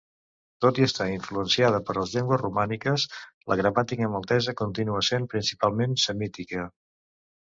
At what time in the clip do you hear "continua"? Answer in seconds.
4.63-5.05